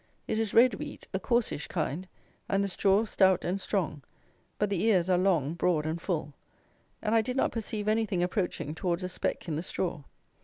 It 0.27 0.39
is 0.39 0.51
red 0.51 0.73
wheat; 0.73 1.07
a 1.13 1.19
coarsish 1.19 1.67
kind, 1.67 2.07
and 2.49 2.63
the 2.63 2.67
straw 2.67 3.03
stout 3.05 3.45
and 3.45 3.61
strong; 3.61 4.01
but 4.57 4.71
the 4.71 4.81
ears 4.81 5.11
are 5.11 5.17
long, 5.19 5.53
broad 5.53 5.85
and 5.85 6.01
full; 6.01 6.33
and 7.03 7.13
I 7.13 7.21
did 7.21 7.37
not 7.37 7.51
perceive 7.51 7.87
anything 7.87 8.23
approaching 8.23 8.73
towards 8.73 9.03
a 9.03 9.09
speck 9.09 9.47
in 9.47 9.57
the 9.57 9.61
straw. 9.61 10.01